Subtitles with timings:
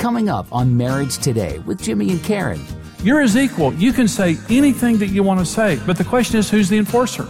[0.00, 2.58] Coming up on Marriage Today with Jimmy and Karen.
[3.02, 3.74] You're his equal.
[3.74, 6.78] You can say anything that you want to say, but the question is who's the
[6.78, 7.28] enforcer?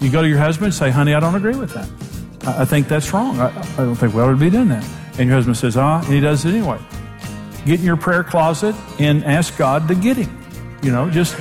[0.00, 1.88] You go to your husband and say, honey, I don't agree with that.
[2.48, 3.38] I, I think that's wrong.
[3.38, 4.84] I, I, don't think we ought to be doing that.
[5.18, 6.80] And your husband says, ah, and he does it anyway.
[7.64, 10.36] Get in your prayer closet and ask God to get him.
[10.82, 11.36] You know, just.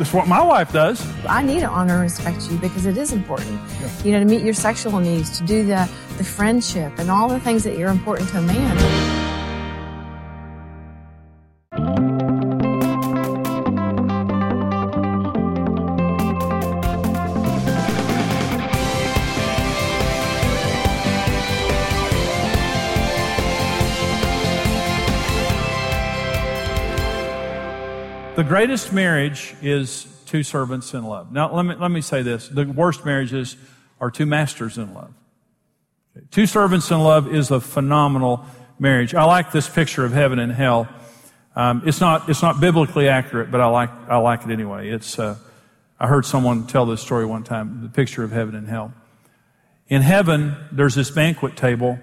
[0.00, 1.06] That's what my wife does.
[1.26, 3.60] I need to honor and respect you because it is important.
[3.82, 4.02] Yeah.
[4.02, 5.86] You know, to meet your sexual needs, to do the,
[6.16, 9.19] the friendship and all the things that are important to a man.
[28.36, 31.32] The greatest marriage is two servants in love.
[31.32, 32.48] Now, let me, let me say this.
[32.48, 33.56] The worst marriages
[34.00, 35.12] are two masters in love.
[36.30, 38.46] Two servants in love is a phenomenal
[38.78, 39.16] marriage.
[39.16, 40.88] I like this picture of heaven and hell.
[41.56, 44.90] Um, it's not, it's not biblically accurate, but I like, I like it anyway.
[44.90, 45.36] It's, uh,
[45.98, 48.94] I heard someone tell this story one time, the picture of heaven and hell.
[49.88, 51.98] In heaven, there's this banquet table,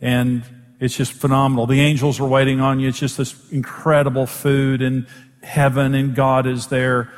[0.00, 0.42] and
[0.80, 1.66] it's just phenomenal.
[1.66, 2.88] The angels are waiting on you.
[2.88, 5.06] It's just this incredible food and
[5.48, 7.12] heaven and God is there.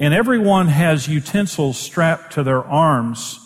[0.00, 3.38] And everyone has utensils strapped to their arms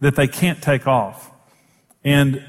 [0.00, 1.30] that they can't take off.
[2.02, 2.42] And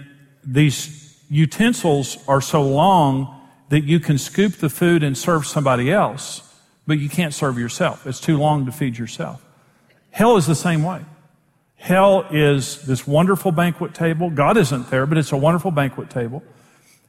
[0.46, 6.42] these utensils are so long that you can scoop the food and serve somebody else,
[6.88, 8.08] but you can't serve yourself.
[8.08, 9.44] It's too long to feed yourself.
[10.12, 11.02] Hell is the same way.
[11.76, 14.30] Hell is this wonderful banquet table.
[14.30, 16.44] God isn't there, but it's a wonderful banquet table.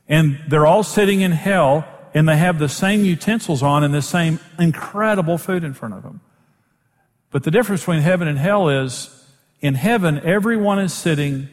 [0.09, 4.01] And they're all sitting in hell and they have the same utensils on and the
[4.01, 6.21] same incredible food in front of them.
[7.31, 9.11] But the difference between heaven and hell is
[9.61, 11.49] in heaven, everyone is sitting,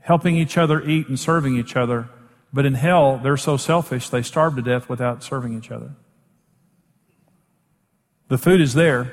[0.00, 2.08] helping each other eat and serving each other.
[2.52, 5.92] But in hell, they're so selfish, they starve to death without serving each other.
[8.28, 9.12] The food is there,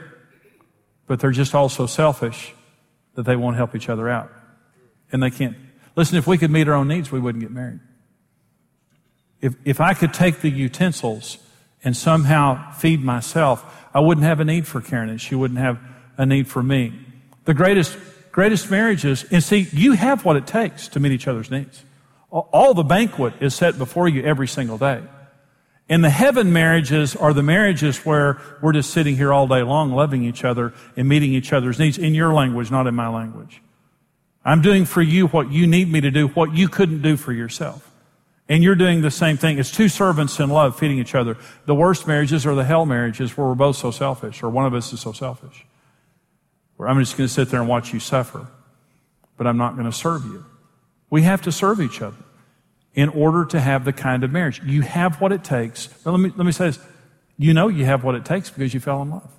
[1.06, 2.56] but they're just all so selfish
[3.14, 4.32] that they won't help each other out.
[5.12, 5.58] And they can't.
[5.96, 7.82] Listen, if we could meet our own needs, we wouldn't get married.
[9.42, 11.38] If, if I could take the utensils
[11.84, 15.80] and somehow feed myself, I wouldn't have a need for Karen and she wouldn't have
[16.18, 16.94] a need for me.
[17.46, 17.98] The greatest,
[18.32, 21.84] greatest marriages, and see, you have what it takes to meet each other's needs.
[22.30, 25.02] All the banquet is set before you every single day.
[25.90, 29.92] And the heaven marriages are the marriages where we're just sitting here all day long
[29.92, 33.62] loving each other and meeting each other's needs in your language, not in my language.
[34.46, 37.34] I'm doing for you what you need me to do, what you couldn't do for
[37.34, 37.91] yourself.
[38.52, 39.60] And you're doing the same thing.
[39.60, 41.38] It's two servants in love feeding each other.
[41.68, 44.74] The worst marriages are the hell marriages where we're both so selfish, or one of
[44.74, 45.66] us is so selfish.
[46.76, 48.46] Where I'm just going to sit there and watch you suffer,
[49.38, 50.44] but I'm not going to serve you.
[51.10, 52.18] We have to serve each other
[52.94, 54.62] in order to have the kind of marriage.
[54.66, 55.88] You have what it takes.
[55.88, 56.80] But let me, let me say this.
[57.38, 59.32] You know you have what it takes because you fell in love.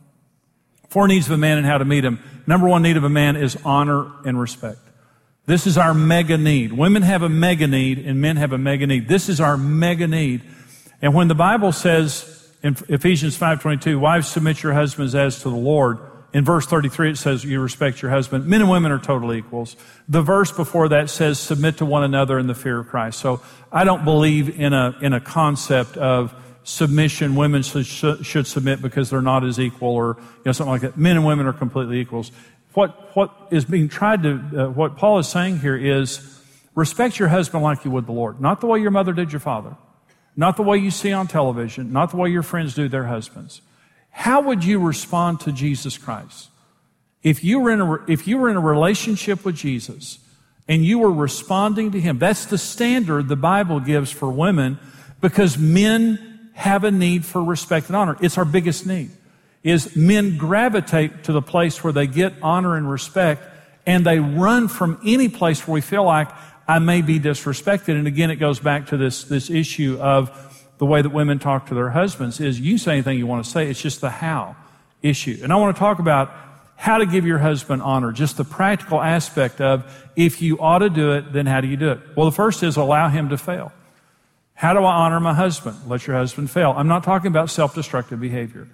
[0.88, 2.18] Four needs of a man and how to meet him.
[2.46, 4.80] Number one need of a man is honor and respect.
[5.46, 6.72] This is our mega need.
[6.72, 9.08] Women have a mega need and men have a mega need.
[9.08, 10.42] This is our mega need.
[11.00, 15.56] And when the Bible says in Ephesians 5:22, wives submit your husbands as to the
[15.56, 15.98] Lord,
[16.32, 18.46] in verse 33 it says you respect your husband.
[18.46, 19.76] Men and women are total equals.
[20.08, 23.18] The verse before that says submit to one another in the fear of Christ.
[23.18, 23.40] So
[23.72, 26.32] I don't believe in a in a concept of
[26.64, 27.34] submission.
[27.34, 30.96] Women should, should submit because they're not as equal or you know something like that.
[30.96, 32.30] Men and women are completely equals
[32.74, 36.40] what, what is being tried to, uh, what Paul is saying here is
[36.74, 38.40] respect your husband like you would the Lord.
[38.40, 39.76] Not the way your mother did your father.
[40.36, 41.92] Not the way you see on television.
[41.92, 43.60] Not the way your friends do their husbands.
[44.10, 46.48] How would you respond to Jesus Christ?
[47.22, 50.18] If you were in a, if you were in a relationship with Jesus
[50.66, 54.78] and you were responding to Him, that's the standard the Bible gives for women
[55.20, 58.16] because men have a need for respect and honor.
[58.20, 59.10] It's our biggest need
[59.62, 63.42] is men gravitate to the place where they get honor and respect
[63.86, 66.28] and they run from any place where we feel like
[66.68, 67.96] I may be disrespected.
[67.96, 70.30] And again, it goes back to this, this issue of
[70.78, 73.50] the way that women talk to their husbands is you say anything you want to
[73.50, 73.68] say.
[73.68, 74.56] It's just the how
[75.02, 75.38] issue.
[75.42, 76.32] And I want to talk about
[76.76, 79.84] how to give your husband honor, just the practical aspect of
[80.16, 82.00] if you ought to do it, then how do you do it?
[82.16, 83.72] Well, the first is allow him to fail.
[84.54, 85.76] How do I honor my husband?
[85.86, 86.74] Let your husband fail.
[86.76, 88.68] I'm not talking about self-destructive behavior.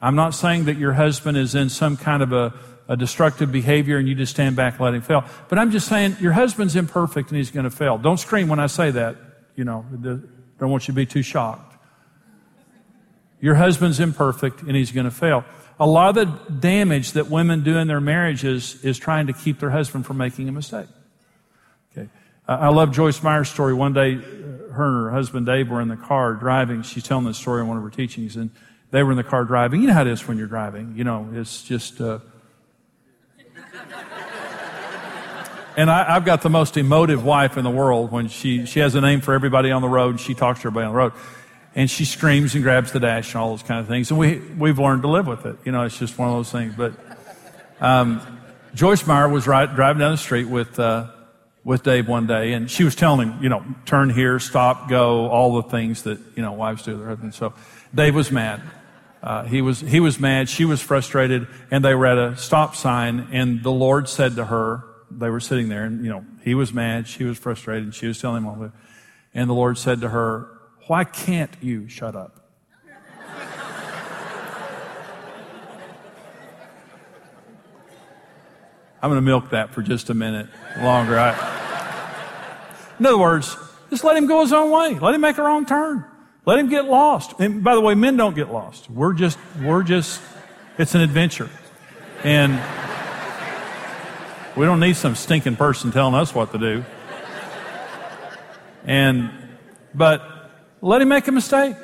[0.00, 2.54] I'm not saying that your husband is in some kind of a,
[2.86, 5.24] a destructive behavior and you just stand back and let him fail.
[5.48, 7.98] But I'm just saying your husband's imperfect and he's going to fail.
[7.98, 9.16] Don't scream when I say that.
[9.56, 9.84] You know,
[10.58, 11.76] don't want you to be too shocked.
[13.40, 15.44] Your husband's imperfect and he's going to fail.
[15.80, 19.60] A lot of the damage that women do in their marriages is trying to keep
[19.60, 20.88] their husband from making a mistake.
[21.92, 22.08] Okay.
[22.48, 23.74] I love Joyce Meyer's story.
[23.74, 26.82] One day, uh, her and her husband Dave were in the car driving.
[26.82, 28.50] She's telling this story in one of her teachings, and
[28.90, 29.82] they were in the car driving.
[29.82, 30.94] You know how it is when you're driving.
[30.96, 32.00] You know, it's just.
[32.00, 32.20] Uh,
[35.76, 38.96] and I, have got the most emotive wife in the world when she, she has
[38.96, 41.12] a name for everybody on the road and she talks to everybody on the road.
[41.76, 44.10] And she screams and grabs the dash and all those kind of things.
[44.10, 45.56] And we, we've learned to live with it.
[45.64, 46.74] You know, it's just one of those things.
[46.76, 46.94] But
[47.80, 48.20] um,
[48.74, 51.10] Joyce Meyer was right, driving down the street with, uh,
[51.62, 55.28] with Dave one day, and she was telling him, you know, turn here, stop, go,
[55.28, 57.36] all the things that, you know, wives do to their husbands.
[57.36, 57.54] So
[57.94, 58.62] Dave was mad.
[59.22, 60.48] Uh, he was he was mad.
[60.48, 63.28] She was frustrated, and they were at a stop sign.
[63.32, 66.72] And the Lord said to her, they were sitting there, and you know he was
[66.72, 68.72] mad, she was frustrated, and she was telling him all that.
[69.34, 70.48] And the Lord said to her,
[70.86, 72.50] "Why can't you shut up?"
[79.02, 80.48] I'm going to milk that for just a minute
[80.80, 81.18] longer.
[81.18, 81.32] I,
[82.98, 83.56] in other words,
[83.90, 84.98] just let him go his own way.
[84.98, 86.04] Let him make a wrong turn.
[86.48, 87.38] Let him get lost.
[87.40, 88.88] And by the way, men don't get lost.
[88.88, 90.18] We're just, we're just,
[90.78, 91.50] it's an adventure.
[92.24, 92.54] And
[94.56, 96.86] we don't need some stinking person telling us what to do.
[98.86, 99.30] And,
[99.94, 100.22] but
[100.80, 101.76] let him make a mistake.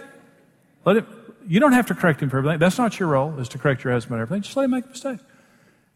[0.86, 1.06] Let him,
[1.46, 2.58] you don't have to correct him for everything.
[2.58, 4.40] That's not your role, is to correct your husband for everything.
[4.44, 5.20] Just let him make a mistake.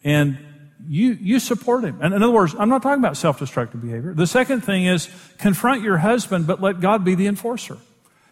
[0.04, 0.36] And
[0.86, 2.02] you, you support him.
[2.02, 4.12] And in other words, I'm not talking about self-destructive behavior.
[4.12, 7.78] The second thing is confront your husband, but let God be the enforcer.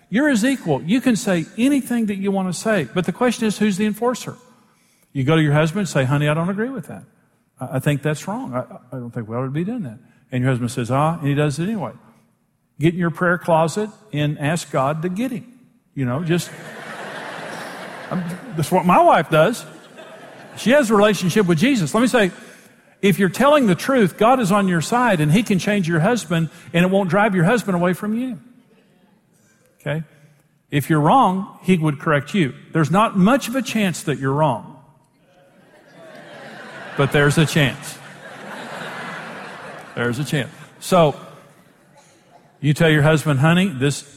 [0.08, 0.82] You're his equal.
[0.82, 3.86] You can say anything that you want to say, but the question is, who's the
[3.86, 4.36] enforcer?
[5.12, 7.04] You go to your husband and say, honey, I don't agree with that.
[7.60, 8.54] I think that's wrong.
[8.54, 9.98] I, I don't think we ought to be doing that.
[10.30, 11.92] And your husband says, ah, and he does it anyway.
[12.78, 15.58] Get in your prayer closet and ask God to get him.
[15.94, 16.50] You know, just,
[18.10, 19.64] that's what my wife does.
[20.58, 21.94] She has a relationship with Jesus.
[21.94, 22.30] Let me say,
[23.02, 26.00] if you're telling the truth, God is on your side and He can change your
[26.00, 28.40] husband and it won't drive your husband away from you.
[29.86, 30.04] Okay?
[30.70, 32.54] If you're wrong, He would correct you.
[32.72, 34.82] There's not much of a chance that you're wrong,
[36.96, 37.98] but there's a chance.
[39.94, 40.50] There's a chance.
[40.80, 41.18] So,
[42.60, 44.16] you tell your husband, honey, this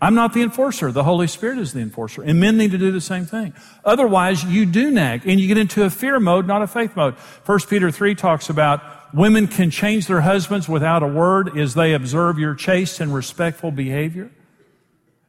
[0.00, 0.92] I'm not the enforcer.
[0.92, 2.22] The Holy Spirit is the enforcer.
[2.22, 3.54] And men need to do the same thing.
[3.82, 7.14] Otherwise, you do nag and you get into a fear mode, not a faith mode.
[7.14, 8.82] 1 Peter 3 talks about
[9.14, 13.70] women can change their husbands without a word as they observe your chaste and respectful
[13.70, 14.30] behavior.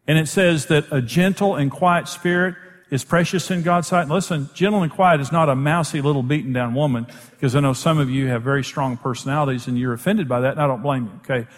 [0.07, 2.55] And it says that a gentle and quiet spirit
[2.89, 4.07] is precious in God's sight.
[4.07, 7.73] Listen, gentle and quiet is not a mousy little beaten down woman, because I know
[7.73, 10.81] some of you have very strong personalities and you're offended by that, and I don't
[10.81, 11.49] blame you, okay?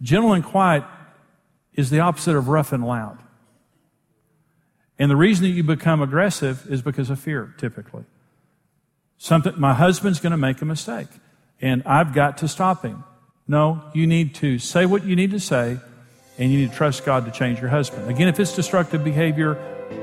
[0.00, 0.84] Gentle and quiet
[1.74, 3.18] is the opposite of rough and loud.
[4.98, 8.04] And the reason that you become aggressive is because of fear, typically.
[9.18, 11.08] Something, my husband's going to make a mistake
[11.60, 13.04] and I've got to stop him.
[13.48, 15.78] No, you need to say what you need to say
[16.38, 18.08] and you need to trust God to change your husband.
[18.08, 19.56] Again, if it's destructive behavior,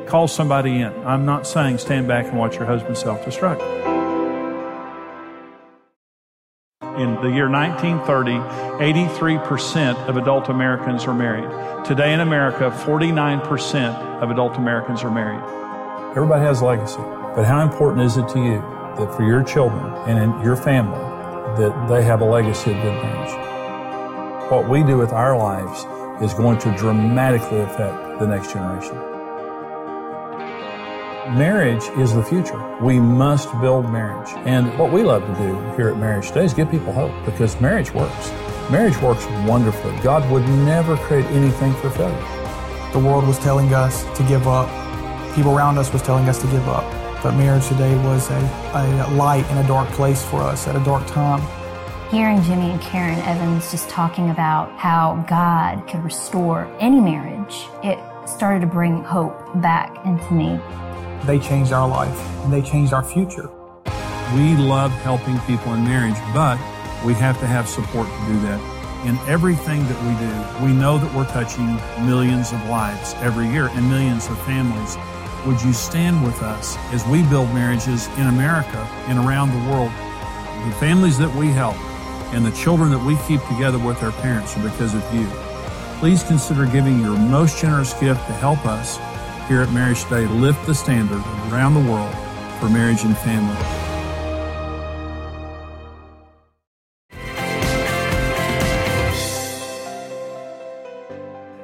[0.07, 0.93] call somebody in.
[1.05, 3.83] I'm not saying stand back and watch your husband self destruct
[6.97, 8.33] in the year 1930,
[8.83, 11.49] 83% of adult Americans are married.
[11.85, 15.41] Today in America, 49% of adult Americans are married.
[16.15, 17.01] Everybody has a legacy,
[17.35, 18.61] but how important is it to you
[18.97, 20.99] that for your children and in your family
[21.57, 24.51] that they have a legacy of good marriage?
[24.51, 25.85] What we do with our lives
[26.21, 28.95] is going to dramatically affect the next generation.
[31.37, 32.61] Marriage is the future.
[32.81, 34.29] We must build marriage.
[34.45, 37.59] And what we love to do here at Marriage Today is give people hope because
[37.59, 38.29] marriage works.
[38.69, 39.97] Marriage works wonderfully.
[40.01, 42.91] God would never create anything for failure.
[42.91, 44.69] The world was telling us to give up.
[45.33, 46.83] People around us was telling us to give up.
[47.23, 48.35] But marriage today was a,
[48.73, 51.41] a light in a dark place for us at a dark time.
[52.13, 57.97] Hearing Jimmy and Karen Evans just talking about how God could restore any marriage, it
[58.29, 60.59] started to bring hope back into me
[61.25, 63.49] they changed our life and they changed our future.
[64.35, 66.57] We love helping people in marriage, but
[67.05, 68.59] we have to have support to do that.
[69.07, 73.67] In everything that we do, we know that we're touching millions of lives every year
[73.67, 74.97] and millions of families.
[75.45, 78.77] Would you stand with us as we build marriages in America
[79.07, 79.91] and around the world?
[80.65, 81.75] The families that we help
[82.33, 85.27] and the children that we keep together with their parents are because of you.
[85.99, 88.97] Please consider giving your most generous gift to help us
[89.47, 91.21] here at Marriage Today lift the standard
[91.51, 92.13] around the world
[92.59, 93.55] for marriage and family.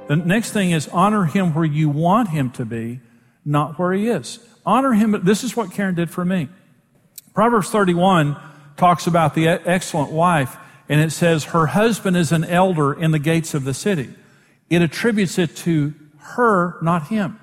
[0.10, 3.00] The next thing is honor him where you want him to be,
[3.46, 4.40] not where he is.
[4.66, 5.20] Honor him.
[5.24, 6.50] This is what Karen did for me.
[7.36, 8.36] Proverbs 31
[8.76, 10.58] talks about the excellent wife,
[10.90, 14.14] and it says, Her husband is an elder in the gates of the city.
[14.70, 17.40] it attributes it to her, not him.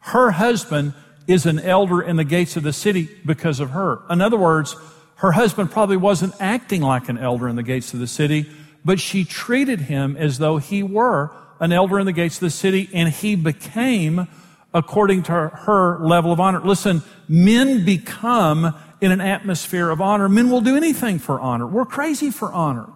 [0.00, 0.94] Her husband
[1.26, 4.00] is an elder in the gates of the city because of her.
[4.08, 4.76] In other words,
[5.16, 8.48] her husband probably wasn't acting like an elder in the gates of the city,
[8.84, 12.50] but she treated him as though he were an elder in the gates of the
[12.50, 14.28] city and he became
[14.74, 16.60] according to her level of honor.
[16.60, 20.28] Listen, men become in an atmosphere of honor.
[20.28, 21.66] Men will do anything for honor.
[21.66, 22.88] We're crazy for honor.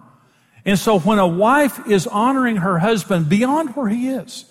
[0.65, 4.45] And so when a wife is honoring her husband beyond where he is,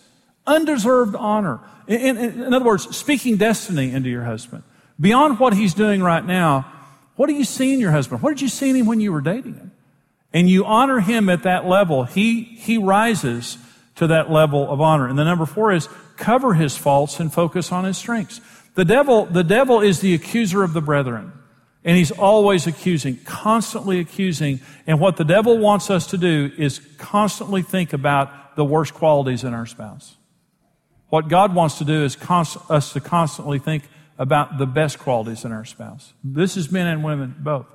[0.47, 4.63] undeserved honor, in, in, in, other words, speaking destiny into your husband,
[4.99, 6.71] beyond what he's doing right now,
[7.17, 8.23] what do you see in your husband?
[8.23, 9.73] What did you see in him when you were dating him?
[10.33, 13.59] And you honor him at that level, he, he rises
[13.97, 15.09] to that level of honor.
[15.09, 18.41] And the number four is cover his faults and focus on his strengths.
[18.75, 21.33] The devil, the devil is the accuser of the brethren.
[21.85, 24.61] And he's always accusing, constantly accusing.
[24.87, 29.45] And what the devil wants us to do is constantly think about the worst qualities
[29.45, 30.17] in our spouse.
[31.09, 33.85] What God wants to do is const- us to constantly think
[34.19, 36.13] about the best qualities in our spouse.
[36.23, 37.67] This is men and women both.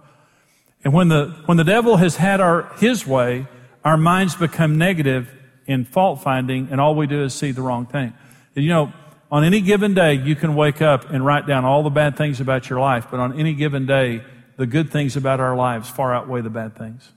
[0.84, 3.48] And when the, when the devil has had our, his way,
[3.84, 5.34] our minds become negative
[5.66, 8.14] in fault finding, and all we do is see the wrong thing.
[8.54, 8.94] You know,
[9.32, 12.40] on any given day, you can wake up and write down all the bad things
[12.40, 14.24] about your life, but on any given day,
[14.58, 17.12] the good things about our lives far outweigh the bad things.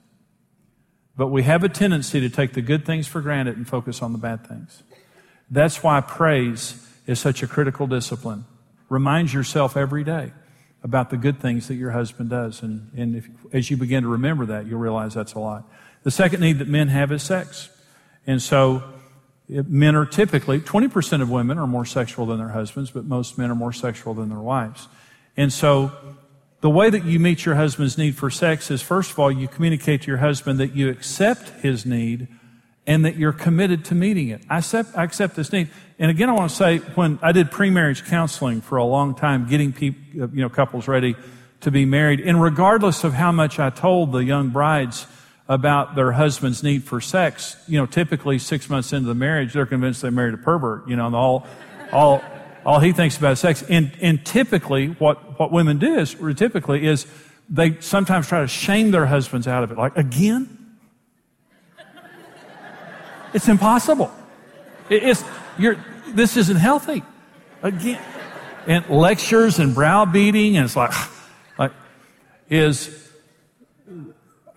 [1.16, 4.12] But we have a tendency to take the good things for granted and focus on
[4.12, 4.82] the bad things.
[5.50, 8.44] That's why praise is such a critical discipline.
[8.88, 10.32] Remind yourself every day
[10.82, 12.62] about the good things that your husband does.
[12.62, 15.68] And, and if, as you begin to remember that, you'll realize that's a lot.
[16.04, 17.68] The second need that men have is sex.
[18.26, 18.82] And so
[19.48, 23.50] men are typically, 20% of women are more sexual than their husbands, but most men
[23.50, 24.88] are more sexual than their wives.
[25.36, 25.92] And so,
[26.60, 29.46] the way that you meet your husband's need for sex is first of all, you
[29.46, 32.26] communicate to your husband that you accept his need
[32.84, 34.42] and that you're committed to meeting it.
[34.50, 35.68] I accept, I accept this need.
[35.98, 39.46] And again, I want to say, when I did pre-marriage counseling for a long time,
[39.46, 40.00] getting people,
[40.34, 41.14] you know, couples ready
[41.60, 45.06] to be married, and regardless of how much I told the young brides,
[45.48, 49.66] about their husband's need for sex, you know, typically six months into the marriage, they're
[49.66, 51.46] convinced they married a pervert, you know, and all,
[51.90, 52.22] all,
[52.66, 53.62] all he thinks about is sex.
[53.62, 57.06] And, and typically what, what women do is, typically is
[57.48, 59.78] they sometimes try to shame their husbands out of it.
[59.78, 60.54] Like, again?
[63.32, 64.12] It's impossible.
[64.90, 65.24] It, it's,
[65.58, 67.02] you're, this isn't healthy.
[67.62, 68.00] Again.
[68.66, 70.92] And lectures and browbeating, and it's like,
[71.58, 71.72] like,
[72.50, 73.07] is,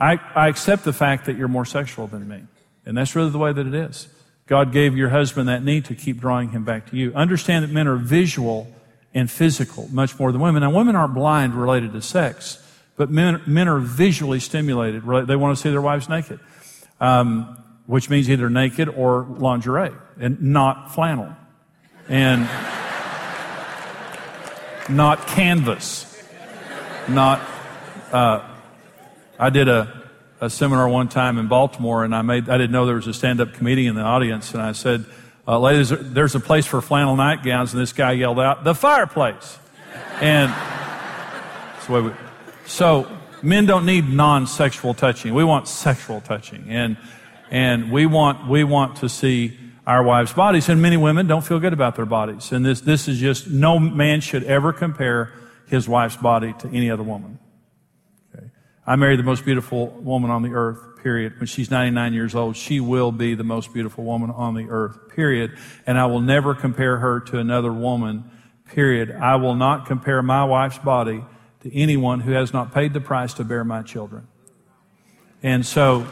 [0.02, 2.42] I, I accept the fact that you're more sexual than me.
[2.88, 4.08] And that's really the way that it is.
[4.48, 7.14] God gave your husband that need to keep drawing him back to you.
[7.14, 8.68] Understand that men are visual
[9.14, 10.62] and physical much more than women.
[10.62, 12.58] Now, women aren't blind related to sex,
[12.96, 15.04] but men, men are visually stimulated.
[15.04, 16.40] They want to see their wives naked,
[17.00, 21.36] um, which means either naked or lingerie and not flannel
[22.10, 22.42] and
[24.90, 26.24] not canvas,
[27.08, 27.40] not
[28.12, 28.51] uh,
[29.40, 30.10] I did a,
[30.40, 33.14] a seminar one time in Baltimore, and I made I didn't know there was a
[33.14, 35.06] stand-up comedian in the audience, and I said,
[35.48, 39.58] uh, "Ladies, there's a place for flannel nightgowns," and this guy yelled out, "The fireplace!"
[40.20, 40.54] And
[41.90, 42.12] we,
[42.66, 43.08] so
[43.42, 45.34] men don't need non-sexual touching.
[45.34, 46.98] We want sexual touching, and
[47.50, 49.58] and we want we want to see
[49.88, 52.52] our wives' bodies, and many women don't feel good about their bodies.
[52.52, 55.34] And this this is just no man should ever compare
[55.68, 57.40] his wife's body to any other woman.
[58.92, 61.40] I married the most beautiful woman on the earth, period.
[61.40, 65.16] When she's 99 years old, she will be the most beautiful woman on the earth,
[65.16, 65.58] period.
[65.88, 68.30] And I will never compare her to another woman,
[68.66, 69.12] period.
[69.12, 71.24] I will not compare my wife's body
[71.62, 74.28] to anyone who has not paid the price to bear my children.
[75.42, 76.06] And so,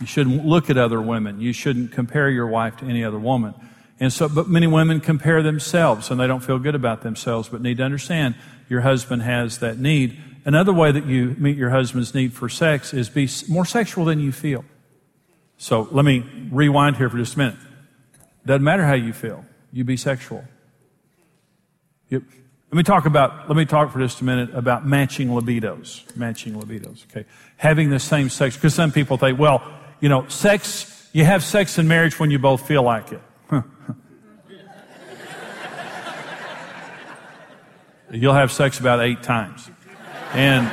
[0.00, 1.40] you shouldn't look at other women.
[1.40, 3.54] You shouldn't compare your wife to any other woman.
[4.00, 7.60] And so, but many women compare themselves and they don't feel good about themselves, but
[7.60, 8.36] need to understand
[8.68, 10.16] your husband has that need.
[10.44, 14.20] Another way that you meet your husband's need for sex is be more sexual than
[14.20, 14.64] you feel.
[15.56, 17.56] So let me rewind here for just a minute.
[18.46, 20.44] Doesn't matter how you feel, you be sexual.
[22.10, 22.22] Let
[22.76, 26.04] me talk about, let me talk for just a minute about matching libidos.
[26.16, 27.26] Matching libidos, okay?
[27.56, 29.62] Having the same sex, because some people think, well,
[30.00, 33.22] you know, sex, you have sex in marriage when you both feel like it.
[38.10, 39.68] You'll have sex about eight times.
[40.32, 40.70] And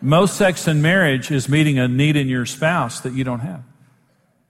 [0.00, 3.62] most sex in marriage is meeting a need in your spouse that you don't have.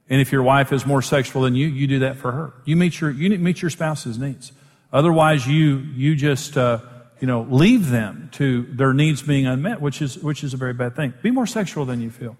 [0.08, 2.52] And if your wife is more sexual than you, you do that for her.
[2.64, 4.52] You meet your, you meet your spouse's needs.
[4.92, 6.80] Otherwise, you, you just, uh,
[7.20, 10.74] you know, leave them to their needs being unmet, which is, which is a very
[10.74, 11.14] bad thing.
[11.22, 12.36] Be more sexual than you feel.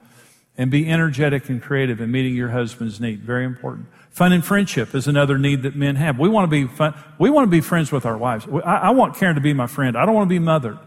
[0.59, 3.21] And be energetic and creative in meeting your husband's need.
[3.21, 3.87] Very important.
[4.15, 6.21] Fun and friendship is another need that men have.
[6.21, 6.95] We want to be fun.
[7.19, 8.47] We want to be friends with our wives.
[8.65, 9.97] I, I want Karen to be my friend.
[9.97, 10.79] I don't want to be mothered.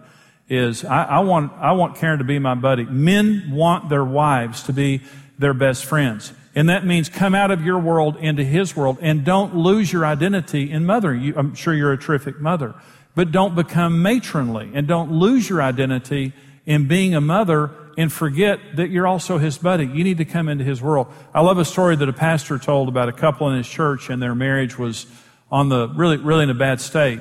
[0.48, 2.86] Is I, I want I want Karen to be my buddy.
[2.86, 5.01] Men want their wives to be
[5.38, 6.31] their best friends.
[6.55, 10.05] And that means come out of your world into his world and don't lose your
[10.05, 11.22] identity in mothering.
[11.22, 12.75] You, I'm sure you're a terrific mother,
[13.13, 16.31] but don't become matronly and don't lose your identity
[16.65, 19.88] in being a mother and forget that you're also his buddy.
[19.88, 21.08] You need to come into his world.
[21.34, 24.22] I love a story that a pastor told about a couple in his church and
[24.22, 25.08] their marriage was
[25.51, 27.20] on the really, really in a bad state.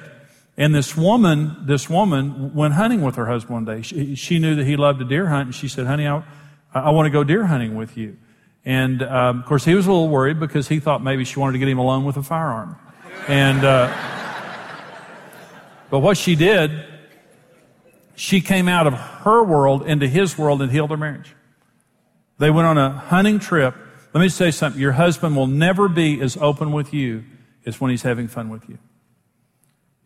[0.59, 3.83] And this woman, this woman went hunting with her husband one day.
[3.83, 6.23] She, she knew that he loved to deer hunt and she said, honey, I,
[6.75, 8.19] I want to go deer hunting with you.
[8.65, 11.53] And, um, of course, he was a little worried because he thought maybe she wanted
[11.53, 12.77] to get him alone with a firearm.
[13.29, 13.95] And, uh,
[15.89, 16.85] but what she did
[18.17, 21.35] she came out of her world into his world and healed their marriage.
[22.39, 23.75] They went on a hunting trip.
[24.13, 24.81] Let me say something.
[24.81, 27.25] Your husband will never be as open with you
[27.65, 28.79] as when he's having fun with you.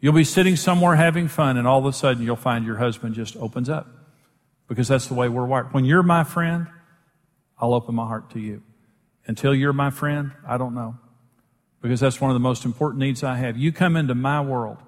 [0.01, 3.15] You'll be sitting somewhere having fun, and all of a sudden you'll find your husband
[3.15, 3.87] just opens up
[4.67, 5.73] because that's the way we're wired.
[5.73, 6.69] When you're my friend,
[7.59, 8.63] I'll open my heart to you.
[9.27, 10.97] Until you're my friend, I don't know.
[11.83, 13.57] Because that's one of the most important needs I have.
[13.57, 14.79] You come into my world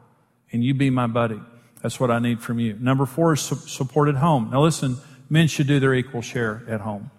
[0.50, 1.40] and you be my buddy.
[1.82, 2.76] That's what I need from you.
[2.80, 4.50] Number four is su- support at home.
[4.50, 4.96] Now listen,
[5.28, 7.10] men should do their equal share at home.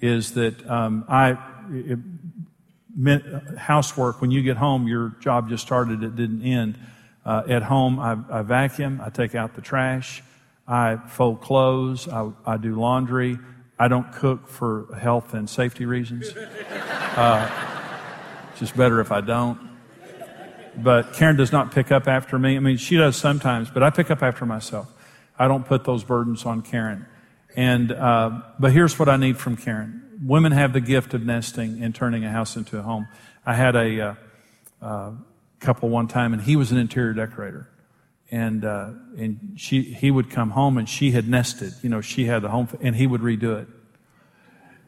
[0.00, 1.36] Is that um, I
[1.70, 1.98] it,
[3.58, 6.78] housework when you get home, your job just started, it didn't end.
[7.24, 10.22] Uh, at home, I, I, vacuum, I take out the trash,
[10.66, 13.38] I fold clothes, I, I, do laundry.
[13.78, 16.32] I don't cook for health and safety reasons.
[17.16, 17.48] Uh,
[18.50, 19.71] it's just better if I don't
[20.76, 22.56] but Karen does not pick up after me.
[22.56, 24.90] I mean, she does sometimes, but I pick up after myself.
[25.38, 27.06] I don't put those burdens on Karen.
[27.56, 30.02] And, uh, but here's what I need from Karen.
[30.24, 33.08] Women have the gift of nesting and turning a house into a home.
[33.44, 34.14] I had a, uh,
[34.80, 35.10] uh,
[35.60, 37.68] couple one time and he was an interior decorator.
[38.30, 42.24] And, uh, and she, he would come home and she had nested, you know, she
[42.24, 43.68] had the home and he would redo it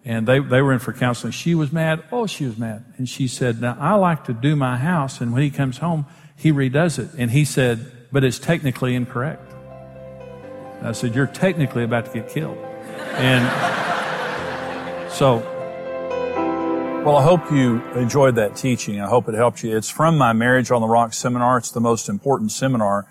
[0.04, 1.32] and they, they were in for counseling.
[1.32, 2.04] She was mad.
[2.12, 2.84] Oh, she was mad.
[2.98, 6.06] And she said, Now, I like to do my house, and when he comes home,
[6.36, 7.10] he redoes it.
[7.16, 9.52] And he said, But it's technically incorrect.
[10.78, 12.58] And I said, You're technically about to get killed.
[13.16, 13.44] And
[15.10, 15.36] so,
[17.06, 19.00] well, I hope you enjoyed that teaching.
[19.00, 19.74] I hope it helped you.
[19.74, 21.56] It's from my Marriage on the Rock seminar.
[21.58, 23.06] It's the most important seminar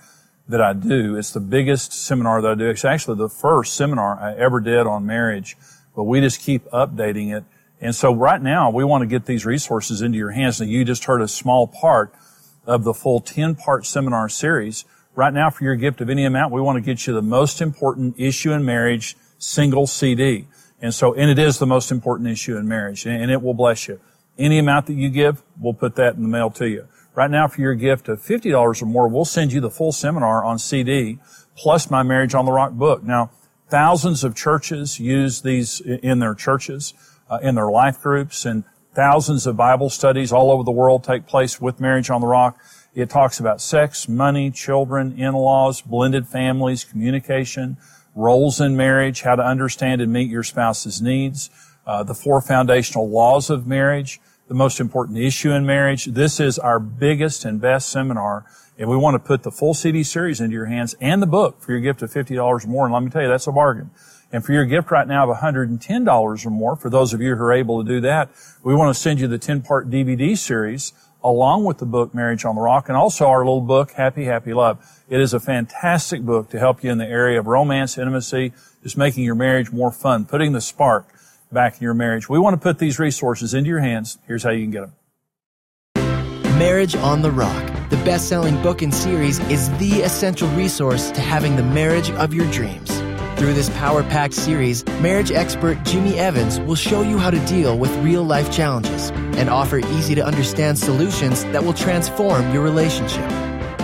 [0.47, 1.15] that I do.
[1.15, 2.69] It's the biggest seminar that I do.
[2.69, 5.57] It's actually the first seminar I ever did on marriage
[5.95, 7.43] but we just keep updating it.
[7.81, 10.61] And so right now we want to get these resources into your hands.
[10.61, 12.13] And you just heard a small part
[12.65, 14.85] of the full 10 part seminar series.
[15.15, 17.61] Right now for your gift of any amount, we want to get you the most
[17.61, 20.47] important issue in marriage single CD.
[20.81, 23.87] And so, and it is the most important issue in marriage and it will bless
[23.87, 23.99] you.
[24.37, 26.87] Any amount that you give, we'll put that in the mail to you.
[27.15, 30.43] Right now for your gift of $50 or more, we'll send you the full seminar
[30.43, 31.19] on CD
[31.55, 33.03] plus my Marriage on the Rock book.
[33.03, 33.29] Now,
[33.69, 36.93] Thousands of churches use these in their churches,
[37.29, 41.25] uh, in their life groups, and thousands of Bible studies all over the world take
[41.25, 42.59] place with Marriage on the Rock.
[42.93, 47.77] It talks about sex, money, children, in-laws, blended families, communication,
[48.15, 51.49] roles in marriage, how to understand and meet your spouse's needs,
[51.87, 56.05] uh, the four foundational laws of marriage, the most important issue in marriage.
[56.05, 58.45] This is our biggest and best seminar
[58.77, 61.61] and we want to put the full CD series into your hands and the book
[61.61, 62.85] for your gift of $50 or more.
[62.85, 63.91] And let me tell you, that's a bargain.
[64.31, 67.43] And for your gift right now of $110 or more, for those of you who
[67.43, 68.29] are able to do that,
[68.63, 72.55] we want to send you the 10-part DVD series along with the book Marriage on
[72.55, 74.83] the Rock and also our little book Happy Happy Love.
[75.07, 78.97] It is a fantastic book to help you in the area of romance, intimacy, just
[78.97, 81.07] making your marriage more fun, putting the spark
[81.51, 82.27] back in your marriage.
[82.27, 84.17] We want to put these resources into your hands.
[84.27, 84.81] Here's how you can get
[85.95, 86.57] them.
[86.57, 91.21] Marriage on the Rock the best selling book and series is the essential resource to
[91.21, 92.91] having the marriage of your dreams.
[93.37, 97.77] Through this power packed series, marriage expert Jimmy Evans will show you how to deal
[97.77, 103.27] with real life challenges and offer easy to understand solutions that will transform your relationship.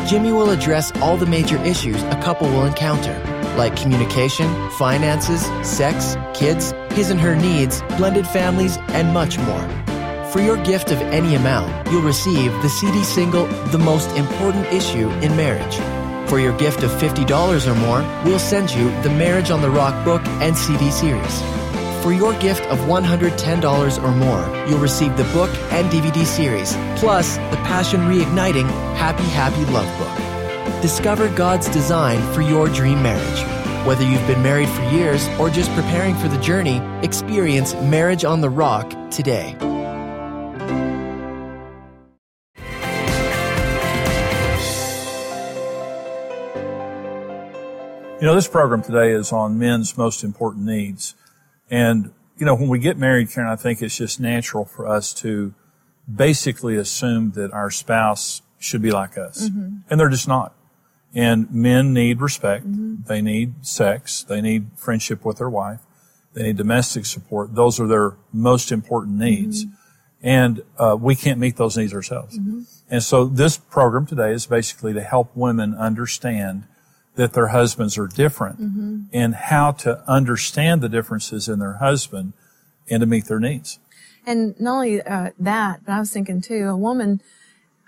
[0.07, 3.13] Jimmy will address all the major issues a couple will encounter,
[3.57, 9.88] like communication, finances, sex, kids, his and her needs, blended families, and much more.
[10.31, 15.09] For your gift of any amount, you'll receive the CD single The Most Important Issue
[15.21, 15.75] in Marriage.
[16.29, 20.05] For your gift of $50 or more, we'll send you the Marriage on the Rock
[20.05, 21.41] book and CD series.
[22.03, 27.37] For your gift of $110 or more, you'll receive the book and DVD series, plus
[27.37, 30.81] the Passion Reigniting Happy Happy Love book.
[30.83, 33.87] Discover God's design for your dream marriage.
[33.87, 38.41] Whether you've been married for years or just preparing for the journey, experience Marriage on
[38.41, 39.55] the Rock today.
[48.19, 51.15] You know, this program today is on men's most important needs.
[51.71, 55.13] And, you know, when we get married, Karen, I think it's just natural for us
[55.21, 55.53] to
[56.13, 59.47] basically assume that our spouse should be like us.
[59.47, 59.77] Mm-hmm.
[59.89, 60.53] And they're just not.
[61.15, 62.65] And men need respect.
[63.07, 64.23] They need sex.
[64.23, 65.79] They need friendship with their wife.
[66.33, 67.55] They need domestic support.
[67.55, 69.65] Those are their most important needs.
[70.21, 72.37] And uh, we can't meet those needs ourselves.
[72.89, 76.65] And so this program today is basically to help women understand
[77.19, 78.59] that their husbands are different
[79.11, 82.31] and how to understand the differences in their husband
[82.89, 83.77] and to meet their needs.
[84.25, 87.21] And not only uh, that, but I was thinking too, a woman,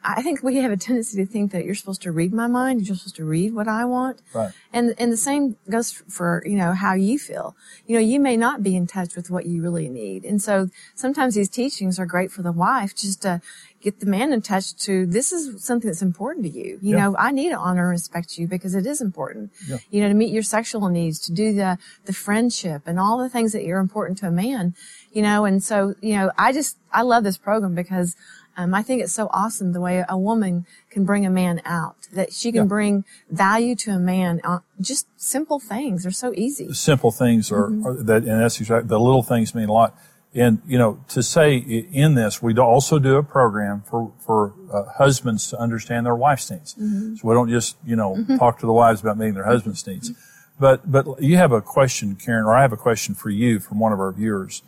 [0.04, 2.88] I think we have a tendency to think that you're supposed to read my mind,
[2.88, 4.20] you're supposed to read what I want.
[4.34, 4.52] Right.
[4.74, 7.56] And, and the same goes for, you know, how you feel.
[7.86, 10.26] You know, you may not be in touch with what you really need.
[10.26, 13.42] And so sometimes these teachings are great for the wife just to
[13.82, 16.80] get the man in touch to this is something that's important to you.
[16.82, 17.04] You Yeah.
[17.10, 19.52] know, I need to honor and respect you because it is important.
[19.68, 19.78] Yeah.
[19.90, 23.30] You know, to meet your sexual needs, to do the, the friendship and all the
[23.30, 24.76] things that are important to a man,
[25.12, 28.16] you know, and so, you know, I just, I love this program because
[28.58, 31.96] um, I think it's so awesome the way a woman can bring a man out,
[32.14, 32.68] that she can Yeah.
[32.68, 36.04] bring value to a man, uh, just simple things.
[36.04, 36.72] They're so easy.
[36.74, 39.96] simple things are, are that, and that's exactly, the little things mean a lot.
[40.34, 44.84] And, you know, to say in this, we also do a program for, for uh,
[44.98, 46.74] husbands to understand their wife's needs.
[46.74, 50.12] So we don't just, you know, talk to the wives about meeting their husband's needs.
[50.58, 53.80] But, but you have a question, Karen, or I have a question for you from
[53.80, 54.64] one of our viewers.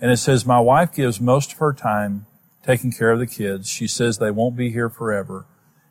[0.00, 2.26] And it says, my wife gives most of her time
[2.66, 3.68] taking care of the kids.
[3.68, 5.46] She says they won't be here forever.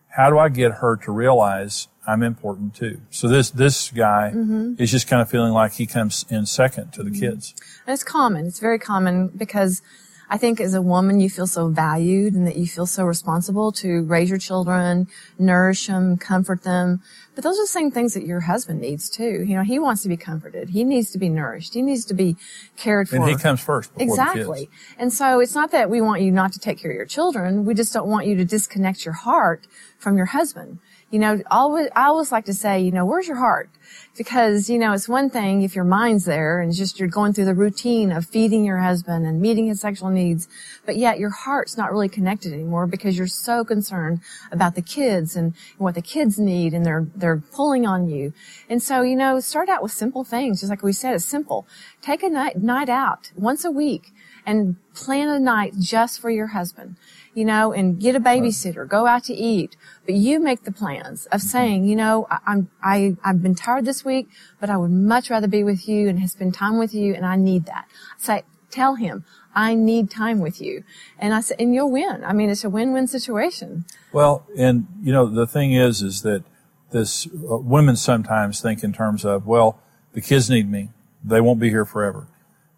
[0.10, 3.02] How do I get her to realize I'm important too?
[3.10, 4.76] So this, this guy mm-hmm.
[4.78, 7.20] is just kind of feeling like he comes in second to the mm-hmm.
[7.20, 7.56] kids.
[7.86, 8.46] And it's common.
[8.46, 9.82] It's very common because
[10.30, 13.72] I think as a woman, you feel so valued and that you feel so responsible
[13.74, 15.08] to raise your children,
[15.38, 17.02] nourish them, comfort them.
[17.36, 19.44] But those are the same things that your husband needs too.
[19.44, 20.70] You know, he wants to be comforted.
[20.70, 21.74] He needs to be nourished.
[21.74, 22.38] He needs to be
[22.76, 23.18] cared for.
[23.18, 24.70] And he comes first Exactly.
[24.98, 27.66] And so it's not that we want you not to take care of your children.
[27.66, 30.80] We just don't want you to disconnect your heart from your husband.
[31.12, 33.70] You know, always, I always like to say, you know, where's your heart?
[34.18, 37.46] Because, you know, it's one thing if your mind's there and just you're going through
[37.46, 40.48] the routine of feeding your husband and meeting his sexual needs,
[40.86, 44.20] but yet your heart's not really connected anymore because you're so concerned
[44.52, 48.34] about the kids and what the kids need and they're, they're pulling on you.
[48.68, 51.68] And so, you know, start out with simple things, just like we said, it's simple.
[52.02, 54.12] Take a night, night out once a week
[54.46, 56.96] and plan a night just for your husband,
[57.36, 59.76] you know, and get a babysitter, go out to eat.
[60.06, 63.86] But you make the plans of saying, you know, I, I'm, I, I've been tired
[63.86, 67.14] this week, but I would much rather be with you and spend time with you
[67.14, 67.88] and I need that.
[68.18, 70.86] Say, tell him, I need time with you.
[71.20, 72.24] And I said, and you'll win.
[72.24, 73.86] I mean, it's a win-win situation.
[74.14, 76.44] Well, and you know, the thing is, is that
[76.92, 79.82] this, uh, women sometimes think in terms of, well,
[80.14, 80.90] the kids need me.
[81.22, 82.28] They won't be here forever.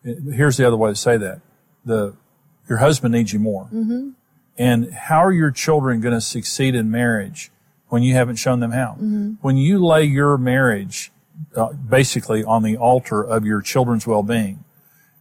[0.03, 1.41] Uh, Here's the other way to say that.
[1.85, 2.15] The,
[2.67, 3.65] your husband needs you more.
[3.65, 4.09] Mm-hmm.
[4.57, 7.51] And how are your children going to succeed in marriage
[7.89, 8.93] when you haven't shown them how?
[9.41, 11.11] When you lay your marriage
[11.55, 14.63] uh, basically on the altar of your children's well-being,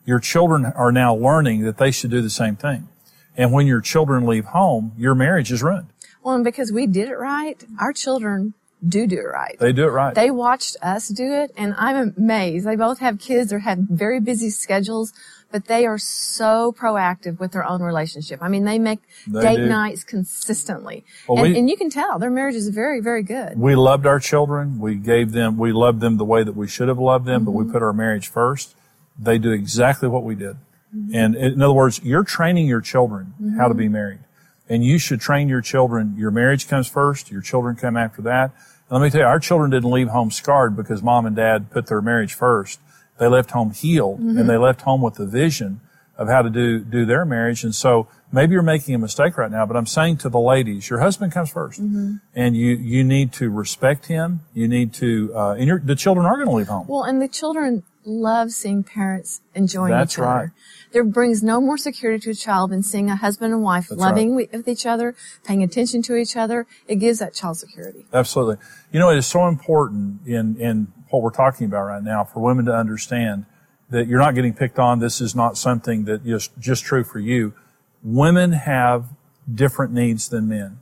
[0.06, 2.88] your children are now learning that they should do the same thing.
[3.36, 5.88] And when your children leave home, your marriage is ruined.
[6.22, 8.54] Well, and because we did it right, our children
[8.86, 9.56] do do it right.
[9.58, 10.14] They do it right.
[10.14, 12.66] They watched us do it, and I'm amazed.
[12.66, 15.12] They both have kids or have very busy schedules,
[15.52, 18.40] but they are so proactive with their own relationship.
[18.42, 19.66] I mean, they make They date do.
[19.68, 23.58] nights consistently, Well, and, we- and you can tell their marriage is very, very good.
[23.58, 24.78] we loved our children.
[24.78, 27.52] We gave them, we loved them the way that we should have loved them, but
[27.52, 27.66] Mm-hmm.
[27.66, 28.74] we put our marriage first.
[29.18, 30.56] They do exactly what we did.
[30.94, 31.14] Mm-hmm.
[31.14, 34.20] And in other words, you're training your children how to be married.
[34.68, 36.14] And you should train your children.
[36.18, 37.30] Your marriage comes first.
[37.30, 38.50] Your children come after that.
[38.90, 41.70] And let me tell you, our children didn't leave home scarred because mom and dad
[41.70, 42.80] put their marriage first.
[43.18, 44.38] They left home healed Mm-hmm.
[44.38, 45.80] and they left home with the vision
[46.18, 47.62] of how to do, do their marriage.
[47.62, 50.88] And so maybe you're making a mistake right now, but I'm saying to the ladies,
[50.88, 52.14] your husband comes 1st Mm-hmm.
[52.34, 54.40] and you, you need to respect him.
[54.54, 56.86] You need to, uh, and your, the children are going to leave home.
[56.88, 60.26] Well, and the children love seeing parents enjoying That's each other.
[60.28, 60.48] right.
[60.92, 64.00] There brings no more security to a child than seeing a husband and wife That's
[64.00, 66.66] loving wi- with each other, paying attention to each other.
[66.88, 68.06] It gives that child security.
[68.14, 68.56] Absolutely.
[68.92, 72.40] You know, it is so important in, in what we're talking about right now for
[72.40, 73.46] women to understand
[73.90, 74.98] that you're not getting picked on.
[74.98, 77.54] This is not something that is just true for you.
[78.02, 79.06] Women have
[79.52, 80.80] different needs than men.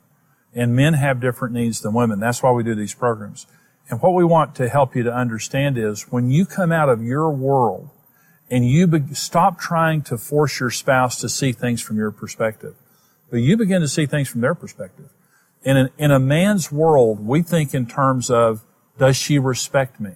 [0.54, 2.20] And men have different needs than women.
[2.20, 3.46] That's why we do these programs.
[3.90, 7.02] And what we want to help you to understand is when you come out of
[7.02, 7.90] your world
[8.50, 12.74] and you be- stop trying to force your spouse to see things from your perspective,
[13.30, 15.10] but you begin to see things from their perspective.
[15.64, 18.62] In, an, in a man's world, we think in terms of,
[18.98, 20.12] does she respect me?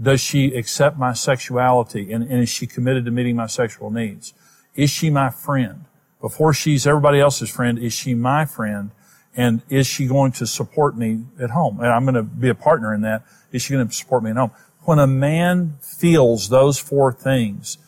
[0.00, 2.12] Does she accept my sexuality?
[2.12, 4.32] And, and is she committed to meeting my sexual needs?
[4.74, 5.84] Is she my friend?
[6.20, 8.90] Before she's everybody else's friend, is she my friend?
[9.36, 11.78] And is she going to support me at home?
[11.80, 13.24] And I'm going to be a partner in that.
[13.52, 14.50] Is she going to support me at home?
[14.82, 17.78] When a man feels those four things,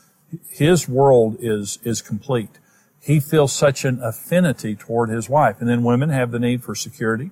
[0.48, 2.58] his world is, is complete.
[3.00, 5.56] He feels such an affinity toward his wife.
[5.60, 7.30] And then women have the need for security,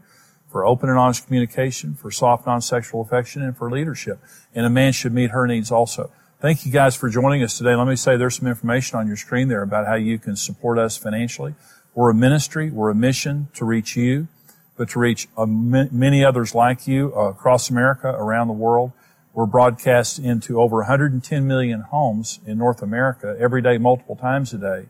[0.48, 4.18] for open and honest communication, for soft non-sexual affection, and for leadership.
[4.54, 6.10] And a man should meet her needs also.
[6.40, 7.74] Thank you guys for joining us today.
[7.74, 10.78] Let me say there's some information on your screen there about how you can support
[10.78, 11.54] us financially.
[11.94, 14.28] We're a ministry, we're a mission to reach you,
[14.76, 18.92] but to reach uh, many others like you uh, across America, around the world.
[19.34, 24.58] We're broadcast into over 110 million homes in North America every day, multiple times a
[24.58, 24.86] day,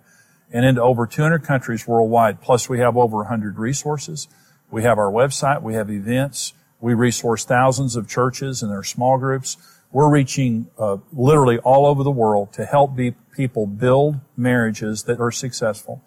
[0.53, 2.43] and into over 200 countries worldwide.
[2.43, 4.29] Plus, we have over 100 resources.
[4.71, 9.19] We have our website, we have events, we resource thousands of churches and their small
[9.19, 9.57] groups.
[9.91, 15.19] We're reaching uh, literally all over the world to help be, people build marriages that
[15.21, 16.03] are successful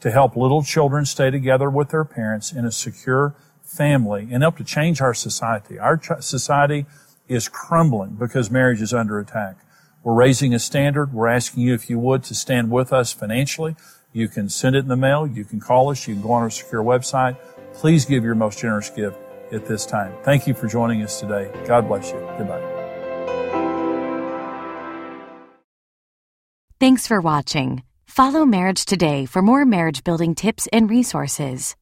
[0.00, 4.56] to help little children stay together with their parents in a secure family and help
[4.58, 5.78] to change our society.
[5.78, 6.86] Our ch- society
[7.28, 9.56] is crumbling because marriage is under attack.
[10.02, 11.12] We're raising a standard.
[11.12, 13.74] We're asking you, if you would, to stand with us financially.
[14.12, 15.26] You can send it in the mail.
[15.26, 16.06] You can call us.
[16.06, 17.36] You can go on our secure website.
[17.76, 19.18] Please give your most generous gift
[19.52, 20.14] at this time.
[20.24, 21.50] Thank you for joining us today.
[21.66, 22.18] God bless you.
[22.38, 22.62] Goodbye.
[26.78, 27.82] Thanks for watching.
[28.06, 31.74] Follow Marriage Today for more marriage building tips and resources.